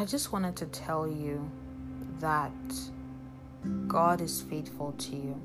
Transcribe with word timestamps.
I 0.00 0.06
just 0.06 0.32
wanted 0.32 0.56
to 0.56 0.64
tell 0.64 1.06
you 1.06 1.50
that 2.20 2.50
God 3.86 4.22
is 4.22 4.40
faithful 4.40 4.92
to 4.92 5.14
you. 5.14 5.36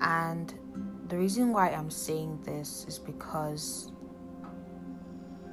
And 0.00 0.54
the 1.08 1.16
reason 1.16 1.52
why 1.52 1.70
I'm 1.70 1.90
saying 1.90 2.38
this 2.44 2.86
is 2.86 2.96
because 2.96 3.90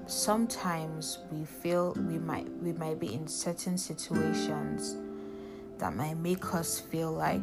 sometimes 0.06 1.18
we 1.32 1.44
feel 1.44 1.94
we 2.08 2.20
might 2.20 2.48
we 2.62 2.74
might 2.74 3.00
be 3.00 3.16
in 3.16 3.28
certain 3.28 3.76
situations 3.76 4.96
that 5.80 5.96
might 5.96 6.18
make 6.18 6.54
us 6.54 6.80
feel 6.80 7.12
like 7.12 7.42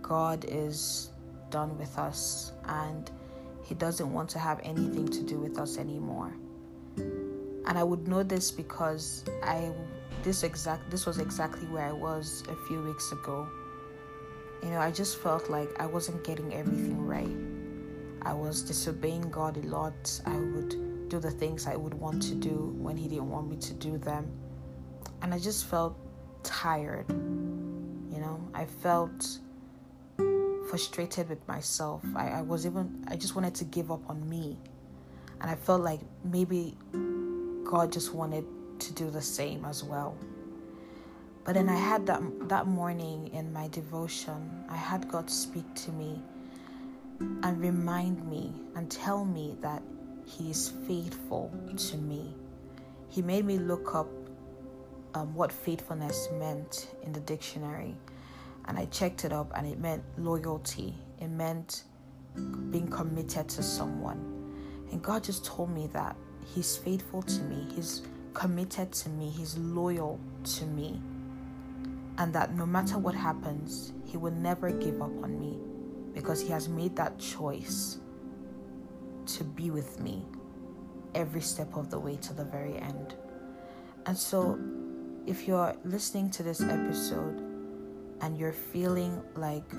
God 0.00 0.46
is 0.48 1.10
done 1.50 1.76
with 1.76 1.98
us 1.98 2.52
and 2.64 3.10
he 3.64 3.74
doesn't 3.74 4.10
want 4.10 4.30
to 4.30 4.38
have 4.38 4.60
anything 4.64 5.08
to 5.08 5.22
do 5.22 5.38
with 5.38 5.58
us 5.58 5.76
anymore. 5.76 6.32
And 7.66 7.78
I 7.78 7.82
would 7.82 8.08
know 8.08 8.22
this 8.22 8.50
because 8.50 9.24
I 9.42 9.70
this 10.22 10.42
exact 10.42 10.90
this 10.90 11.06
was 11.06 11.18
exactly 11.18 11.66
where 11.68 11.86
I 11.86 11.92
was 11.92 12.44
a 12.48 12.56
few 12.66 12.82
weeks 12.82 13.12
ago. 13.12 13.48
You 14.62 14.70
know, 14.70 14.78
I 14.78 14.90
just 14.90 15.18
felt 15.18 15.50
like 15.50 15.68
I 15.80 15.86
wasn't 15.86 16.22
getting 16.22 16.54
everything 16.54 17.04
right. 17.04 17.36
I 18.24 18.32
was 18.32 18.62
disobeying 18.62 19.30
God 19.30 19.56
a 19.56 19.66
lot. 19.66 20.20
I 20.26 20.36
would 20.36 21.08
do 21.08 21.18
the 21.18 21.30
things 21.30 21.66
I 21.66 21.76
would 21.76 21.94
want 21.94 22.22
to 22.22 22.34
do 22.34 22.74
when 22.78 22.96
He 22.96 23.08
didn't 23.08 23.30
want 23.30 23.50
me 23.50 23.56
to 23.56 23.74
do 23.74 23.98
them. 23.98 24.30
And 25.20 25.34
I 25.34 25.38
just 25.38 25.66
felt 25.66 25.96
tired. 26.44 27.08
You 27.10 28.20
know, 28.20 28.40
I 28.54 28.66
felt 28.66 29.38
frustrated 30.68 31.28
with 31.28 31.46
myself. 31.48 32.02
I, 32.16 32.28
I 32.28 32.42
was 32.42 32.64
even, 32.64 33.04
I 33.08 33.16
just 33.16 33.34
wanted 33.34 33.54
to 33.56 33.64
give 33.64 33.90
up 33.90 34.08
on 34.08 34.28
me. 34.28 34.56
And 35.40 35.50
I 35.50 35.54
felt 35.54 35.82
like 35.82 36.00
maybe 36.24 36.76
God 37.72 37.90
just 37.90 38.12
wanted 38.12 38.44
to 38.80 38.92
do 38.92 39.08
the 39.08 39.22
same 39.22 39.64
as 39.64 39.82
well. 39.82 40.14
But 41.42 41.54
then 41.54 41.70
I 41.70 41.76
had 41.76 42.04
that 42.04 42.20
that 42.50 42.66
morning 42.66 43.28
in 43.32 43.50
my 43.50 43.68
devotion, 43.68 44.66
I 44.68 44.76
had 44.76 45.08
God 45.08 45.30
speak 45.30 45.64
to 45.86 45.90
me 45.92 46.22
and 47.18 47.58
remind 47.58 48.28
me 48.28 48.52
and 48.76 48.90
tell 48.90 49.24
me 49.24 49.56
that 49.62 49.82
He 50.26 50.50
is 50.50 50.68
faithful 50.86 51.50
to 51.74 51.96
me. 51.96 52.34
He 53.08 53.22
made 53.22 53.46
me 53.46 53.56
look 53.56 53.94
up 53.94 54.10
um, 55.14 55.34
what 55.34 55.50
faithfulness 55.50 56.28
meant 56.38 56.90
in 57.04 57.12
the 57.14 57.20
dictionary, 57.20 57.96
and 58.66 58.78
I 58.78 58.84
checked 58.84 59.24
it 59.24 59.32
up, 59.32 59.50
and 59.56 59.66
it 59.66 59.80
meant 59.80 60.02
loyalty. 60.18 60.92
It 61.22 61.28
meant 61.28 61.84
being 62.70 62.88
committed 62.88 63.48
to 63.48 63.62
someone. 63.62 64.20
And 64.90 65.02
God 65.02 65.24
just 65.24 65.46
told 65.46 65.70
me 65.70 65.86
that 65.94 66.16
He's 66.54 66.76
faithful 66.76 67.22
to 67.22 67.42
me. 67.42 67.66
He's 67.74 68.02
committed 68.34 68.92
to 68.92 69.08
me. 69.08 69.30
He's 69.30 69.56
loyal 69.58 70.18
to 70.44 70.66
me. 70.66 71.00
And 72.18 72.32
that 72.34 72.54
no 72.54 72.66
matter 72.66 72.98
what 72.98 73.14
happens, 73.14 73.92
He 74.04 74.16
will 74.16 74.32
never 74.32 74.70
give 74.70 75.00
up 75.00 75.22
on 75.22 75.38
me 75.38 75.58
because 76.14 76.40
He 76.42 76.48
has 76.48 76.68
made 76.68 76.94
that 76.96 77.18
choice 77.18 77.98
to 79.26 79.44
be 79.44 79.70
with 79.70 80.00
me 80.00 80.24
every 81.14 81.40
step 81.40 81.76
of 81.76 81.90
the 81.90 81.98
way 81.98 82.16
to 82.16 82.32
the 82.32 82.44
very 82.44 82.76
end. 82.78 83.14
And 84.06 84.16
so, 84.16 84.58
if 85.26 85.46
you're 85.46 85.74
listening 85.84 86.30
to 86.30 86.42
this 86.42 86.60
episode 86.60 87.38
and 88.20 88.36
you're 88.36 88.52
feeling 88.52 89.22
like, 89.36 89.70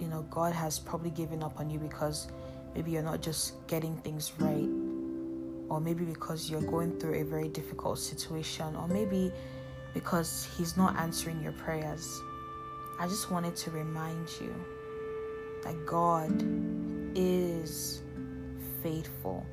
you 0.00 0.08
know, 0.08 0.26
God 0.30 0.52
has 0.52 0.78
probably 0.78 1.10
given 1.10 1.42
up 1.42 1.60
on 1.60 1.70
you 1.70 1.78
because 1.78 2.28
maybe 2.74 2.90
you're 2.90 3.02
not 3.02 3.22
just 3.22 3.66
getting 3.68 3.96
things 3.98 4.32
right, 4.38 4.68
or 5.72 5.80
maybe 5.80 6.04
because 6.04 6.50
you're 6.50 6.60
going 6.60 7.00
through 7.00 7.14
a 7.14 7.24
very 7.24 7.48
difficult 7.48 7.98
situation, 7.98 8.76
or 8.76 8.86
maybe 8.86 9.32
because 9.94 10.46
He's 10.54 10.76
not 10.76 10.96
answering 10.96 11.42
your 11.42 11.52
prayers, 11.52 12.20
I 13.00 13.08
just 13.08 13.30
wanted 13.30 13.56
to 13.56 13.70
remind 13.70 14.28
you 14.38 14.54
that 15.64 15.86
God 15.86 16.44
is 17.16 18.02
faithful, 18.82 19.46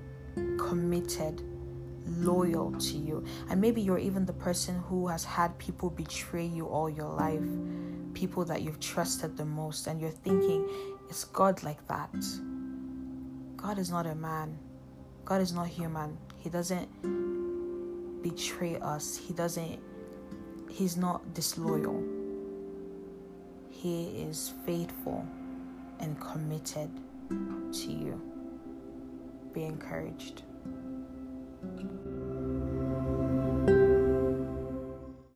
committed, 0.57 1.41
loyal 2.17 2.73
to 2.73 2.97
you. 2.97 3.23
And 3.49 3.61
maybe 3.61 3.81
you're 3.81 3.97
even 3.97 4.25
the 4.25 4.33
person 4.33 4.75
who 4.89 5.07
has 5.07 5.23
had 5.23 5.57
people 5.57 5.89
betray 5.89 6.45
you 6.45 6.67
all 6.67 6.89
your 6.89 7.13
life, 7.13 7.47
people 8.13 8.43
that 8.43 8.61
you've 8.61 8.81
trusted 8.81 9.37
the 9.37 9.45
most, 9.45 9.87
and 9.87 10.01
you're 10.01 10.09
thinking, 10.09 10.67
is 11.09 11.23
God 11.23 11.63
like 11.63 11.87
that? 11.87 12.13
God 13.55 13.79
is 13.79 13.89
not 13.89 14.05
a 14.05 14.15
man, 14.15 14.57
God 15.25 15.41
is 15.41 15.53
not 15.53 15.67
human. 15.67 16.17
He 16.37 16.49
doesn't 16.49 16.89
betray 18.23 18.77
us, 18.79 19.17
He 19.17 19.33
doesn't, 19.33 19.79
He's 20.69 20.97
not 20.97 21.33
disloyal. 21.33 22.03
He 23.69 24.23
is 24.23 24.53
faithful 24.65 25.25
and 25.99 26.19
committed 26.19 26.89
to 27.29 27.91
you. 27.91 28.21
Be 29.53 29.63
encouraged. 29.63 30.43